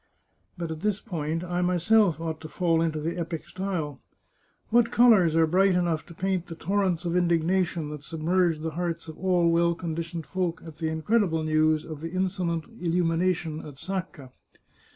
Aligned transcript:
But 0.57 0.71
at 0.71 0.79
this 0.81 0.99
point, 0.99 1.43
I 1.43 1.61
myself 1.61 2.19
ought 2.19 2.41
to 2.41 2.49
fall 2.49 2.81
into 2.81 2.99
the 2.99 3.19
epic 3.19 3.45
style. 3.47 4.01
What 4.71 4.89
colours 4.89 5.35
are 5.35 5.45
bright 5.45 5.75
enough 5.75 6.07
to 6.07 6.15
paint 6.15 6.47
the 6.47 6.55
tor 6.55 6.79
rents 6.79 7.05
of 7.05 7.15
indignation 7.15 7.89
that 7.91 8.01
submerged 8.01 8.63
the 8.63 8.71
hearts 8.71 9.07
of 9.07 9.15
all 9.19 9.51
well 9.51 9.75
conditioned 9.75 10.25
folk 10.25 10.63
at 10.65 10.77
the 10.77 10.89
incredible 10.89 11.43
news 11.43 11.85
of 11.85 12.01
the 12.01 12.09
insolent 12.13 12.65
illu 12.81 13.03
mination 13.03 13.63
at 13.63 13.75
Sacca! 13.77 14.31